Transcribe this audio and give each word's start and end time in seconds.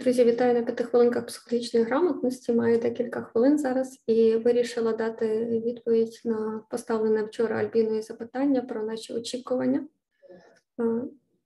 Друзі, 0.00 0.24
вітаю 0.24 0.54
на 0.54 0.62
п'яти 0.62 0.84
хвилинках 0.84 1.26
психологічної 1.26 1.86
грамотності. 1.86 2.52
Маю 2.52 2.78
декілька 2.78 3.22
хвилин 3.22 3.58
зараз 3.58 4.02
і 4.06 4.36
вирішила 4.36 4.92
дати 4.92 5.46
відповідь 5.66 6.20
на 6.24 6.62
поставлене 6.70 7.22
вчора 7.22 7.56
Альбіною 7.56 8.02
запитання 8.02 8.62
про 8.62 8.84
наші 8.84 9.12
очікування, 9.12 9.86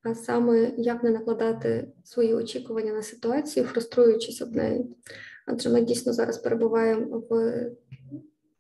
а 0.03 0.15
саме 0.15 0.73
як 0.77 1.03
не 1.03 1.11
накладати 1.11 1.93
свої 2.05 2.35
очікування 2.35 2.93
на 2.93 3.03
ситуацію, 3.03 3.67
фруструючись 3.67 4.43
об 4.43 4.57
неї. 4.57 4.97
Адже 5.47 5.71
ми 5.71 5.81
дійсно 5.81 6.13
зараз 6.13 6.39
перебуваємо 6.39 7.23
в 7.31 7.63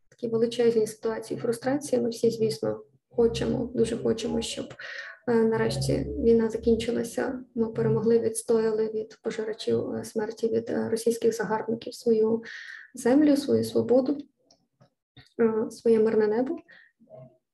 такій 0.08 0.28
величезній 0.28 0.86
ситуації 0.86 1.40
фрустрації. 1.40 2.02
Ми 2.02 2.08
всі, 2.08 2.30
звісно, 2.30 2.80
хочемо, 3.10 3.70
дуже 3.74 3.96
хочемо, 3.96 4.42
щоб 4.42 4.66
нарешті 5.26 6.06
війна 6.18 6.48
закінчилася. 6.48 7.40
Ми 7.54 7.66
перемогли, 7.66 8.18
відстояли 8.18 8.88
від 8.88 9.18
пожирачів 9.22 9.90
е, 9.90 10.04
смерті 10.04 10.48
від 10.48 10.70
е, 10.70 10.88
російських 10.90 11.36
загарбників 11.36 11.94
свою 11.94 12.42
землю, 12.94 13.36
свою 13.36 13.64
свободу, 13.64 14.18
своє 15.70 16.00
мирне 16.00 16.26
небо. 16.26 16.56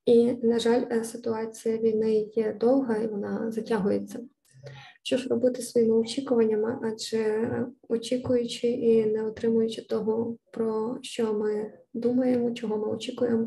І, 0.05 0.33
на 0.33 0.59
жаль, 0.59 1.03
ситуація 1.03 1.77
війни 1.77 2.15
є 2.15 2.57
довга 2.61 2.97
і 2.97 3.07
вона 3.07 3.51
затягується. 3.51 4.21
Що 5.03 5.17
ж 5.17 5.29
робити 5.29 5.63
своїми 5.63 5.97
очікуваннями? 5.97 6.79
Адже 6.83 7.67
очікуючи 7.89 8.67
і 8.67 9.07
не 9.07 9.25
отримуючи 9.25 9.83
того, 9.83 10.37
про 10.53 10.99
що 11.03 11.35
ми 11.35 11.73
думаємо, 11.95 12.51
чого 12.51 12.77
ми 12.77 12.87
очікуємо, 12.87 13.47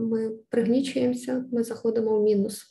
ми 0.00 0.30
пригнічуємося, 0.48 1.44
ми 1.52 1.62
заходимо 1.62 2.18
в 2.18 2.22
мінус. 2.22 2.66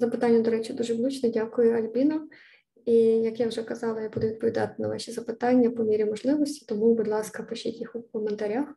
Запитання, 0.00 0.40
до 0.40 0.50
речі, 0.50 0.72
дуже 0.72 0.94
влучне. 0.94 1.30
Дякую, 1.30 1.72
Альбіно. 1.72 2.28
І 2.84 2.94
як 3.02 3.40
я 3.40 3.48
вже 3.48 3.62
казала, 3.62 4.00
я 4.00 4.08
буду 4.08 4.26
відповідати 4.26 4.74
на 4.78 4.88
ваші 4.88 5.12
запитання 5.12 5.70
по 5.70 5.84
мірі 5.84 6.04
можливості, 6.04 6.64
тому, 6.68 6.94
будь 6.94 7.08
ласка, 7.08 7.42
пишіть 7.42 7.78
їх 7.78 7.96
у 7.96 8.02
коментарях. 8.02 8.68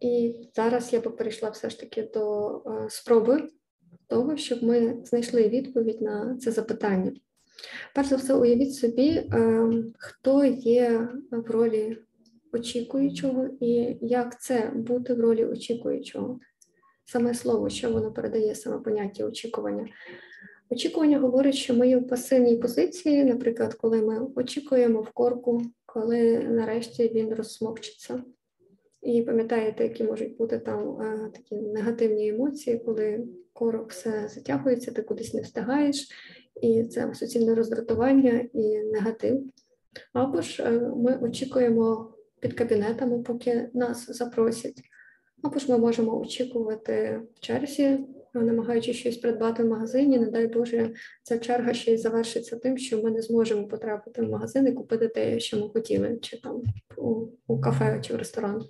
І 0.00 0.34
зараз 0.56 0.92
я 0.92 1.00
би 1.00 1.10
перейшла 1.10 1.50
все 1.50 1.70
ж 1.70 1.80
таки 1.80 2.10
до 2.14 2.56
е, 2.56 2.86
спроби 2.90 3.48
того, 4.06 4.36
щоб 4.36 4.62
ми 4.62 4.96
знайшли 5.04 5.48
відповідь 5.48 6.02
на 6.02 6.36
це 6.40 6.50
запитання. 6.50 7.12
Перш 7.94 8.08
за 8.08 8.16
все, 8.16 8.34
уявіть 8.34 8.74
собі, 8.74 9.08
е, 9.08 9.68
хто 9.98 10.44
є 10.44 11.08
в 11.30 11.50
ролі 11.50 11.98
очікуючого 12.52 13.48
і 13.60 13.98
як 14.00 14.40
це 14.40 14.72
бути 14.74 15.14
в 15.14 15.20
ролі 15.20 15.44
очікуючого 15.44 16.40
саме 17.10 17.34
слово, 17.34 17.68
що 17.68 17.90
воно 17.90 18.12
передає 18.12 18.54
саме 18.54 18.78
поняття 18.78 19.24
очікування. 19.24 19.88
Очікування 20.70 21.18
говорить, 21.18 21.54
що 21.54 21.74
ми 21.74 21.88
є 21.88 21.96
в 21.96 22.08
пасивній 22.08 22.56
позиції, 22.56 23.24
наприклад, 23.24 23.74
коли 23.74 24.02
ми 24.02 24.26
очікуємо 24.34 25.00
в 25.00 25.10
корку, 25.10 25.62
коли 25.86 26.38
нарешті 26.38 27.08
він 27.08 27.34
розсмокчиться. 27.34 28.22
І 29.02 29.22
пам'ятаєте, 29.22 29.84
які 29.84 30.04
можуть 30.04 30.36
бути 30.36 30.58
там 30.58 30.88
а, 30.88 31.28
такі 31.28 31.54
негативні 31.54 32.28
емоції, 32.28 32.78
коли 32.78 33.26
корок 33.52 33.90
все 33.90 34.28
затягується, 34.34 34.92
ти 34.92 35.02
кудись 35.02 35.34
не 35.34 35.42
встигаєш, 35.42 36.08
і 36.62 36.84
це 36.84 37.14
суцільне 37.14 37.54
роздратування 37.54 38.48
і 38.52 38.78
негатив. 38.78 39.44
Або 40.12 40.40
ж 40.40 40.62
е, 40.62 40.70
ми 40.96 41.18
очікуємо 41.22 42.14
під 42.40 42.54
кабінетами, 42.54 43.22
поки 43.22 43.70
нас 43.74 44.16
запросять. 44.16 44.89
Або 45.42 45.58
ж 45.58 45.72
ми 45.72 45.78
можемо 45.78 46.20
очікувати 46.20 47.22
в 47.34 47.40
черзі, 47.40 47.98
намагаючись 48.34 48.96
щось 48.96 49.16
придбати 49.16 49.62
в 49.62 49.66
магазині. 49.66 50.18
Не 50.18 50.30
дай 50.30 50.46
Боже, 50.46 50.94
ця 51.22 51.38
черга 51.38 51.74
ще 51.74 51.94
й 51.94 51.96
завершиться 51.96 52.56
тим, 52.56 52.78
що 52.78 53.02
ми 53.02 53.10
не 53.10 53.22
зможемо 53.22 53.68
потрапити 53.68 54.22
в 54.22 54.30
магазин 54.30 54.68
і 54.68 54.72
купити 54.72 55.08
те, 55.08 55.40
що 55.40 55.56
ми 55.56 55.68
хотіли, 55.68 56.18
чи 56.22 56.40
там 56.40 56.62
у, 56.96 57.26
у 57.46 57.60
кафе 57.60 58.00
чи 58.02 58.14
в 58.14 58.16
ресторан. 58.16 58.64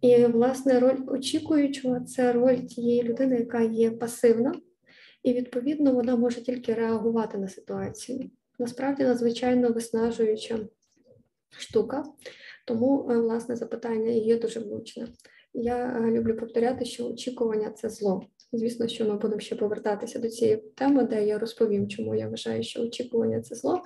І, 0.00 0.24
власне, 0.24 0.80
роль 0.80 0.98
очікуючого 1.06 2.00
це 2.00 2.32
роль 2.32 2.56
тієї 2.56 3.02
людини, 3.02 3.36
яка 3.36 3.60
є 3.60 3.90
пасивна, 3.90 4.54
і, 5.22 5.32
відповідно, 5.32 5.92
вона 5.92 6.16
може 6.16 6.42
тільки 6.42 6.74
реагувати 6.74 7.38
на 7.38 7.48
ситуацію. 7.48 8.30
Насправді 8.58 9.02
надзвичайно 9.02 9.72
виснажуюча 9.72 10.58
штука. 11.58 12.04
Тому, 12.68 13.08
е, 13.10 13.18
власне, 13.18 13.56
запитання 13.56 14.10
є 14.10 14.38
дуже 14.38 14.60
влучне. 14.60 15.08
Я 15.54 15.76
е, 15.76 16.10
люблю 16.10 16.36
повторяти, 16.36 16.84
що 16.84 17.06
очікування 17.06 17.70
це 17.70 17.88
зло. 17.88 18.22
Звісно, 18.52 18.88
що 18.88 19.04
ми 19.04 19.16
будемо 19.16 19.40
ще 19.40 19.56
повертатися 19.56 20.18
до 20.18 20.28
цієї 20.28 20.56
теми, 20.56 21.04
де 21.04 21.26
я 21.26 21.38
розповім, 21.38 21.88
чому 21.88 22.14
я 22.14 22.28
вважаю, 22.28 22.62
що 22.62 22.82
очікування 22.82 23.40
це 23.40 23.54
зло. 23.54 23.82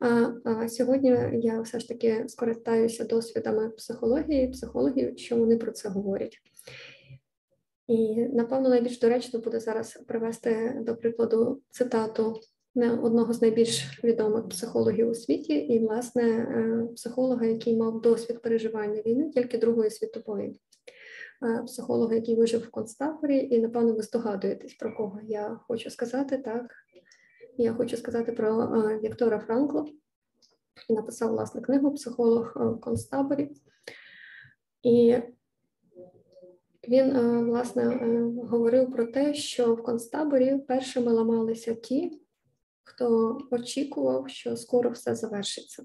А, 0.00 0.32
а 0.44 0.68
сьогодні 0.68 1.16
я 1.32 1.60
все 1.60 1.80
ж 1.80 1.88
таки 1.88 2.24
скористаюся 2.28 3.04
досвідами 3.04 3.70
психології, 3.70 4.48
психологів, 4.48 5.18
що 5.18 5.36
вони 5.36 5.56
про 5.56 5.72
це 5.72 5.88
говорять. 5.88 6.38
І 7.86 8.16
напевно 8.16 8.68
найбільш 8.68 8.98
доречно 8.98 9.40
буде 9.40 9.60
зараз 9.60 10.02
привести 10.06 10.82
до 10.86 10.96
прикладу 10.96 11.62
цитату 11.70 12.40
одного 12.76 13.32
з 13.32 13.42
найбільш 13.42 14.04
відомих 14.04 14.48
психологів 14.48 15.08
у 15.08 15.14
світі, 15.14 15.54
і, 15.54 15.78
власне, 15.78 16.22
е, 16.22 16.86
психолога, 16.94 17.46
який 17.46 17.76
мав 17.76 18.00
досвід 18.00 18.42
переживання 18.42 19.02
війни, 19.02 19.30
тільки 19.30 19.58
Другої 19.58 19.90
світової. 19.90 20.60
Е, 21.42 21.62
психолога, 21.62 22.14
який 22.14 22.34
вижив 22.34 22.60
в 22.60 22.70
концтаборі, 22.70 23.48
і, 23.50 23.58
напевно, 23.58 23.94
ви 23.94 24.02
здогадуєтесь, 24.02 24.74
про 24.74 24.96
кого 24.96 25.20
я 25.24 25.60
хочу 25.68 25.90
сказати. 25.90 26.38
Так, 26.38 26.74
я 27.56 27.74
хочу 27.74 27.96
сказати 27.96 28.32
про 28.32 28.62
е, 28.62 29.00
Віктора 29.04 29.38
Франкла, 29.38 29.86
написав 30.88 31.30
власне 31.30 31.60
книгу 31.60 31.94
Психолог 31.94 32.52
в 32.56 32.80
концтаборі. 32.80 33.50
І 34.82 35.16
він, 36.88 37.18
власне, 37.44 37.84
говорив 38.50 38.92
про 38.92 39.06
те, 39.06 39.34
що 39.34 39.74
в 39.74 39.82
концтаборі 39.82 40.58
першими 40.58 41.12
ламалися 41.12 41.74
ті, 41.74 42.20
хто 42.86 43.38
очікував, 43.50 44.28
що 44.28 44.56
скоро 44.56 44.90
все 44.90 45.14
завершиться. 45.14 45.84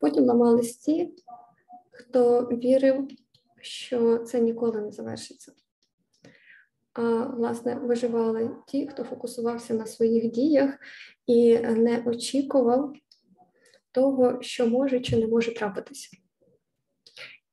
Потім 0.00 0.24
ламались 0.24 0.76
ті, 0.76 1.14
хто 1.90 2.42
вірив, 2.42 3.08
що 3.60 4.18
це 4.18 4.40
ніколи 4.40 4.80
не 4.80 4.90
завершиться. 4.92 5.52
А 6.92 7.02
власне 7.24 7.74
виживали 7.74 8.50
ті, 8.66 8.88
хто 8.88 9.04
фокусувався 9.04 9.74
на 9.74 9.86
своїх 9.86 10.30
діях 10.32 10.78
і 11.26 11.58
не 11.58 12.02
очікував 12.06 12.94
того, 13.92 14.42
що 14.42 14.66
може 14.66 15.00
чи 15.00 15.16
не 15.16 15.26
може 15.26 15.54
трапитися. 15.54 16.16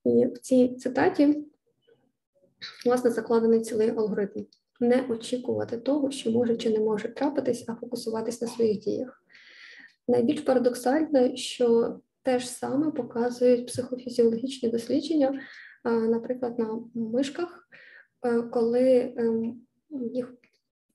І 0.03 0.25
в 0.25 0.37
цій 0.37 0.75
цитаті, 0.75 1.45
власне, 2.85 3.11
закладений 3.11 3.61
цілий 3.61 3.89
алгоритм 3.89 4.45
не 4.79 5.05
очікувати 5.09 5.77
того, 5.77 6.11
що 6.11 6.31
може 6.31 6.57
чи 6.57 6.69
не 6.69 6.79
може 6.79 7.07
трапитись, 7.07 7.65
а 7.67 7.75
фокусуватись 7.75 8.41
на 8.41 8.47
своїх 8.47 8.79
діях. 8.79 9.23
Найбільш 10.07 10.41
парадоксально, 10.41 11.35
що 11.35 11.97
те 12.23 12.39
ж 12.39 12.47
саме 12.47 12.91
показують 12.91 13.67
психофізіологічні 13.67 14.69
дослідження, 14.69 15.41
наприклад, 15.83 16.59
на 16.59 16.79
мишках, 16.93 17.69
е, 18.25 18.41
коли 18.41 19.13
ем, 19.17 19.61
їх 20.13 20.33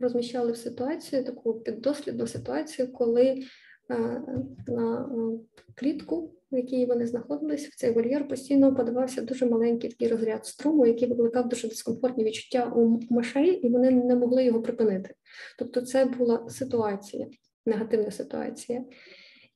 розміщали 0.01 0.53
в 0.53 0.57
ситуацію, 0.57 1.25
таку 1.25 1.55
піддослідну 1.55 2.27
ситуацію, 2.27 2.93
коли 2.93 3.43
на 3.89 5.09
е, 5.13 5.39
клітку 5.75 6.33
в 6.53 6.57
якій 6.57 6.87
вони 6.87 7.07
знаходились, 7.07 7.69
в 7.69 7.77
цей 7.77 7.93
вольєр 7.93 8.29
постійно 8.29 8.75
подавався 8.75 9.23
дуже 9.23 9.47
маленький 9.47 9.91
такий 9.91 10.09
розряд 10.09 10.47
струму, 10.47 10.87
який 10.87 11.09
викликав 11.09 11.49
дуже 11.49 11.69
дискомфортні 11.69 12.25
відчуття 12.25 12.73
у 12.77 13.01
мишей, 13.11 13.51
і 13.51 13.69
вони 13.69 13.91
не 13.91 14.17
могли 14.17 14.45
його 14.45 14.63
припинити. 14.63 15.15
Тобто, 15.59 15.81
це 15.81 16.05
була 16.05 16.49
ситуація, 16.49 17.27
негативна 17.67 18.11
ситуація. 18.11 18.85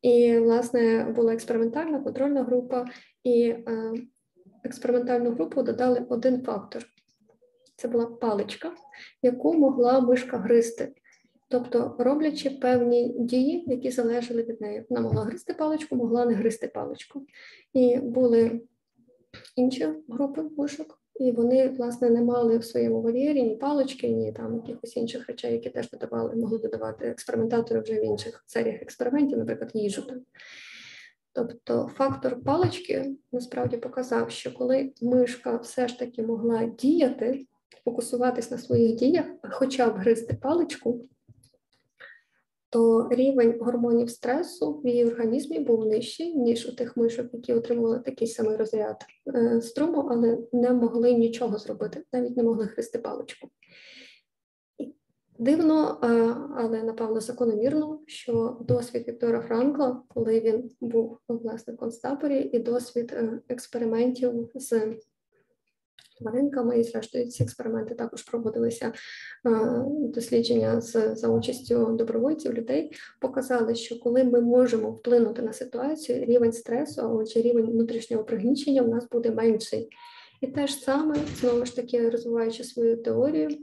І, 0.02 0.38
власне, 0.38 1.12
була 1.16 1.34
експериментальна 1.34 2.00
контрольна 2.00 2.42
група, 2.42 2.84
і 3.24 3.42
е, 3.42 3.92
експериментальну 4.64 5.30
групу 5.30 5.62
додали 5.62 6.06
один 6.08 6.42
фактор. 6.42 6.84
Це 7.76 7.88
була 7.88 8.06
паличка, 8.06 8.72
яку 9.22 9.54
могла 9.54 10.00
мишка 10.00 10.38
гризти. 10.38 10.92
Тобто, 11.48 11.96
роблячи 11.98 12.50
певні 12.50 13.14
дії, 13.18 13.64
які 13.66 13.90
залежали 13.90 14.42
від 14.42 14.60
неї. 14.60 14.84
Вона 14.88 15.02
могла 15.02 15.22
гризти 15.22 15.54
паличку, 15.54 15.96
могла 15.96 16.26
не 16.26 16.34
гризти 16.34 16.68
паличку. 16.68 17.26
І 17.72 17.96
були 17.96 18.60
інші 19.56 19.88
групи 20.08 20.42
мишок, 20.56 20.98
і 21.20 21.32
вони, 21.32 21.68
власне, 21.68 22.10
не 22.10 22.22
мали 22.22 22.58
в 22.58 22.64
своєму 22.64 23.00
вольєрі 23.00 23.42
ні 23.42 23.56
палички, 23.56 24.08
ні 24.08 24.32
там 24.32 24.54
якихось 24.56 24.96
інших 24.96 25.26
речей, 25.26 25.52
які 25.52 25.70
теж 25.70 25.90
додавали, 25.90 26.36
могли 26.36 26.58
додавати 26.58 27.06
експериментатори 27.06 27.80
вже 27.80 27.94
в 27.94 28.04
інших 28.04 28.44
серіях 28.46 28.82
експериментів, 28.82 29.38
наприклад, 29.38 29.70
їжу. 29.74 30.02
Тобто 31.32 31.90
фактор 31.94 32.42
палички 32.44 33.14
насправді 33.32 33.76
показав, 33.76 34.30
що 34.30 34.54
коли 34.54 34.92
мишка 35.02 35.56
все 35.56 35.88
ж 35.88 35.98
таки 35.98 36.22
могла 36.22 36.64
діяти, 36.64 37.46
фокусуватись 37.84 38.50
на 38.50 38.58
своїх 38.58 38.96
діях, 38.96 39.26
хоча 39.42 39.90
б 39.90 39.96
гризти 39.96 40.34
паличку, 40.34 41.08
то 42.70 43.08
рівень 43.10 43.58
гормонів 43.60 44.10
стресу 44.10 44.80
в 44.84 44.86
її 44.86 45.04
організмі 45.04 45.58
був 45.58 45.86
нижчий, 45.86 46.34
ніж 46.34 46.66
у 46.66 46.76
тих 46.76 46.96
мишок, 46.96 47.26
які 47.32 47.54
отримували 47.54 47.98
такий 47.98 48.28
самий 48.28 48.56
розряд 48.56 48.96
е, 49.34 49.60
струму, 49.60 50.08
але 50.10 50.38
не 50.52 50.72
могли 50.72 51.12
нічого 51.12 51.58
зробити, 51.58 52.04
навіть 52.12 52.36
не 52.36 52.42
могли 52.42 52.66
хрести 52.66 52.98
паличку. 52.98 53.48
Дивно, 55.38 56.00
е, 56.02 56.06
але 56.56 56.82
напевно 56.82 57.20
закономірно, 57.20 58.00
що 58.06 58.58
досвід 58.60 59.08
Віктора 59.08 59.40
Франкла, 59.40 60.02
коли 60.08 60.40
він 60.40 60.70
був 60.80 61.18
власне 61.28 61.74
в 61.74 61.76
концтаборі, 61.76 62.50
і 62.52 62.58
досвід 62.58 63.12
е, 63.12 63.40
експериментів 63.48 64.50
з 64.54 64.96
тваринками, 66.18 66.80
і 66.80 66.82
зрештою 66.82 67.26
ці 67.26 67.42
експерименти 67.42 67.94
також 67.94 68.22
проводилися 68.22 68.86
е, 68.86 68.92
дослідження 69.86 70.80
з 70.80 71.14
за 71.14 71.28
участю 71.28 71.86
добровольців 71.92 72.54
людей, 72.54 72.92
показали, 73.20 73.74
що 73.74 74.00
коли 74.00 74.24
ми 74.24 74.40
можемо 74.40 74.90
вплинути 74.90 75.42
на 75.42 75.52
ситуацію, 75.52 76.24
рівень 76.24 76.52
стресу, 76.52 77.24
чи 77.32 77.42
рівень 77.42 77.70
внутрішнього 77.70 78.24
пригнічення 78.24 78.82
у 78.82 78.88
нас 78.88 79.08
буде 79.08 79.30
менший. 79.30 79.88
І 80.40 80.46
те 80.46 80.66
ж 80.66 80.74
саме 80.74 81.16
знову 81.40 81.64
ж 81.64 81.76
таки 81.76 82.10
розвиваючи 82.10 82.64
свою 82.64 82.96
теорію 82.96 83.58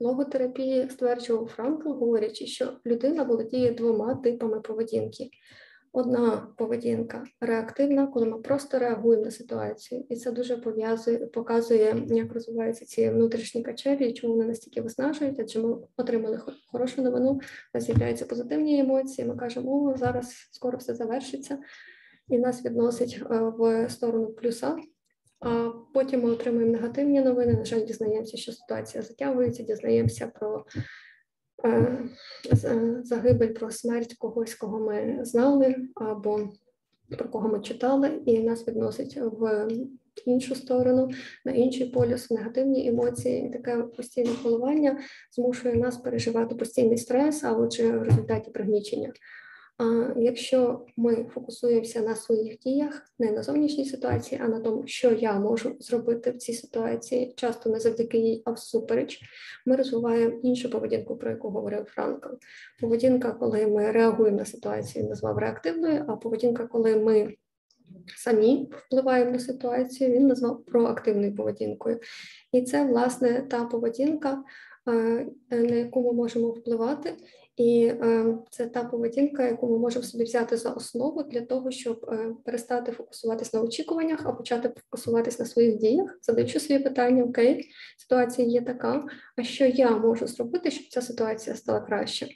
логотерапії 0.00 0.88
стверджував 0.90 1.46
Франкл, 1.46 1.88
говорячи, 1.88 2.46
що 2.46 2.72
людина 2.86 3.22
володіє 3.22 3.70
двома 3.70 4.14
типами 4.14 4.60
поведінки. 4.60 5.30
Одна 5.98 6.48
поведінка 6.56 7.24
реактивна, 7.40 8.06
коли 8.06 8.26
ми 8.26 8.38
просто 8.38 8.78
реагуємо 8.78 9.24
на 9.24 9.30
ситуацію, 9.30 10.04
і 10.08 10.16
це 10.16 10.32
дуже 10.32 10.56
пов'язує, 10.56 11.18
показує, 11.18 12.06
як 12.08 12.32
розвиваються 12.32 12.84
ці 12.84 13.10
внутрішні 13.10 13.62
качелі, 13.62 14.12
чому 14.12 14.34
вони 14.34 14.46
настільки 14.46 14.80
виснажують, 14.80 15.40
адже 15.40 15.60
ми 15.60 15.76
отримали 15.96 16.40
хорошу 16.72 17.02
новину, 17.02 17.40
у 17.74 17.80
з'являються 17.80 18.26
позитивні 18.26 18.80
емоції. 18.80 19.28
Ми 19.28 19.36
кажемо, 19.36 19.70
о, 19.70 19.96
зараз 19.96 20.48
скоро 20.50 20.78
все 20.78 20.94
завершиться, 20.94 21.58
і 22.28 22.38
нас 22.38 22.64
відносить 22.64 23.22
е, 23.30 23.52
в 23.58 23.90
сторону 23.90 24.26
плюса. 24.26 24.76
А 25.40 25.70
потім 25.94 26.22
ми 26.22 26.30
отримуємо 26.30 26.72
негативні 26.72 27.20
новини. 27.20 27.52
На 27.52 27.64
жаль, 27.64 27.86
дізнаємося, 27.86 28.36
що 28.36 28.52
ситуація 28.52 29.02
затягується, 29.02 29.62
дізнаємося 29.62 30.26
про 30.26 30.64
загибель, 33.02 33.54
про 33.54 33.70
смерть 33.70 34.14
когось, 34.18 34.54
кого 34.54 34.80
ми 34.80 35.18
знали, 35.22 35.76
або 35.94 36.48
про 37.18 37.28
кого 37.28 37.48
ми 37.48 37.60
читали, 37.60 38.22
і 38.26 38.38
нас 38.38 38.68
відносить 38.68 39.16
в 39.16 39.68
іншу 40.26 40.54
сторону, 40.54 41.10
на 41.44 41.52
інший 41.52 41.86
полюс, 41.86 42.30
негативні 42.30 42.88
емоції. 42.88 43.50
Таке 43.50 43.82
постійне 43.82 44.30
коливання 44.42 44.98
змушує 45.32 45.74
нас 45.74 45.96
переживати 45.96 46.54
постійний 46.54 46.98
стрес, 46.98 47.44
а 47.44 47.52
отже, 47.52 47.98
в 47.98 48.02
результаті 48.02 48.50
пригнічення. 48.50 49.12
А 49.78 50.12
якщо 50.16 50.86
ми 50.96 51.26
фокусуємося 51.34 52.00
на 52.00 52.14
своїх 52.14 52.58
діях, 52.58 53.02
не 53.18 53.32
на 53.32 53.42
зовнішній 53.42 53.84
ситуації, 53.84 54.40
а 54.44 54.48
на 54.48 54.60
тому, 54.60 54.86
що 54.86 55.12
я 55.12 55.38
можу 55.38 55.76
зробити 55.80 56.30
в 56.30 56.36
цій 56.36 56.52
ситуації, 56.52 57.34
часто 57.36 57.70
не 57.70 57.80
завдяки 57.80 58.18
їй, 58.18 58.42
а 58.44 58.50
всупереч, 58.50 59.20
ми 59.66 59.76
розвиваємо 59.76 60.40
іншу 60.42 60.70
поведінку, 60.70 61.16
про 61.16 61.30
яку 61.30 61.48
говорив 61.48 61.84
Франкл. 61.84 62.28
Поведінка, 62.80 63.32
коли 63.32 63.66
ми 63.66 63.90
реагуємо 63.90 64.36
на 64.36 64.44
ситуацію, 64.44 65.08
назвав 65.08 65.38
реактивною, 65.38 66.04
а 66.08 66.16
поведінка, 66.16 66.66
коли 66.66 66.96
ми 66.96 67.34
самі 68.16 68.70
впливаємо 68.86 69.30
на 69.30 69.38
ситуацію, 69.38 70.10
він 70.10 70.26
назвав 70.26 70.64
проактивною 70.64 71.34
поведінкою. 71.34 72.00
І 72.52 72.62
це, 72.62 72.84
власне, 72.84 73.46
та 73.50 73.64
поведінка, 73.64 74.44
на 75.50 75.76
яку 75.76 76.02
ми 76.02 76.12
можемо 76.12 76.48
впливати. 76.48 77.12
І 77.56 77.86
е, 77.86 78.34
це 78.50 78.66
та 78.66 78.84
поведінка, 78.84 79.46
яку 79.46 79.70
ми 79.70 79.78
можемо 79.78 80.04
собі 80.04 80.24
взяти 80.24 80.56
за 80.56 80.70
основу 80.70 81.22
для 81.22 81.40
того, 81.40 81.70
щоб 81.70 82.06
е, 82.12 82.34
перестати 82.44 82.92
фокусуватись 82.92 83.52
на 83.52 83.62
очікуваннях, 83.62 84.20
а 84.24 84.32
почати 84.32 84.72
фокусуватись 84.84 85.38
на 85.38 85.44
своїх 85.44 85.76
діях, 85.76 86.18
задаючи 86.22 86.60
собі 86.60 86.78
питання: 86.78 87.24
Окей, 87.24 87.66
ситуація 87.98 88.48
є 88.48 88.60
така, 88.60 89.04
а 89.36 89.42
що 89.42 89.66
я 89.66 89.90
можу 89.90 90.26
зробити, 90.26 90.70
щоб 90.70 90.86
ця 90.88 91.02
ситуація 91.02 91.56
стала 91.56 91.80
краще? 91.80 92.28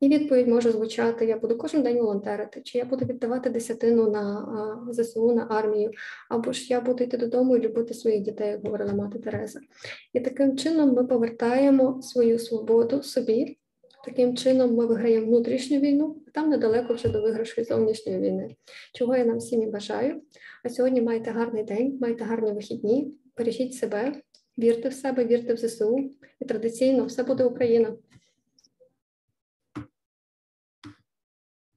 І 0.00 0.08
відповідь 0.08 0.48
може 0.48 0.72
звучати: 0.72 1.26
я 1.26 1.38
буду 1.38 1.58
кожен 1.58 1.82
день 1.82 1.98
волонтерити, 1.98 2.60
чи 2.60 2.78
я 2.78 2.84
буду 2.84 3.04
віддавати 3.04 3.50
десятину 3.50 4.10
на 4.10 4.86
ЗСУ, 4.90 5.32
на 5.34 5.46
армію, 5.50 5.90
або 6.28 6.52
ж 6.52 6.66
я 6.68 6.80
буду 6.80 7.04
йти 7.04 7.16
додому 7.16 7.56
і 7.56 7.60
любити 7.60 7.94
своїх 7.94 8.22
дітей, 8.22 8.48
як 8.48 8.64
говорила 8.64 8.92
мати 8.92 9.18
Тереза. 9.18 9.60
І 10.12 10.20
таким 10.20 10.56
чином 10.56 10.94
ми 10.94 11.04
повертаємо 11.04 12.02
свою 12.02 12.38
свободу 12.38 13.02
собі. 13.02 13.58
Таким 14.04 14.36
чином 14.36 14.74
ми 14.74 14.86
виграємо 14.86 15.26
внутрішню 15.26 15.80
війну, 15.80 16.16
а 16.28 16.30
там 16.30 16.50
недалеко 16.50 16.94
вже 16.94 17.08
до 17.08 17.22
виграшу 17.22 17.64
зовнішньої 17.64 18.18
війни. 18.18 18.56
Чого 18.94 19.16
я 19.16 19.24
нам 19.24 19.38
всім 19.38 19.62
і 19.62 19.66
бажаю. 19.66 20.22
А 20.64 20.68
сьогодні 20.68 21.02
майте 21.02 21.30
гарний 21.30 21.64
день, 21.64 21.98
майте 22.00 22.24
гарні 22.24 22.52
вихідні, 22.52 23.14
бережіть 23.36 23.74
себе, 23.74 24.12
вірте 24.58 24.88
в 24.88 24.92
себе, 24.92 25.24
вірте 25.24 25.54
в 25.54 25.56
ЗСУ. 25.56 26.10
І 26.40 26.44
традиційно 26.44 27.04
все 27.04 27.22
буде 27.22 27.44
Україна. 27.44 27.96